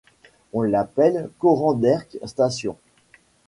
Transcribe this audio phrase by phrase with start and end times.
[0.53, 2.75] On l’appelle Corranderk Station.